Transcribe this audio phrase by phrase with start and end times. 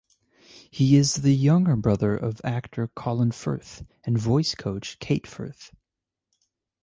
[0.71, 5.71] He is the younger brother of actor Colin Firth and voice coach Kate Firth.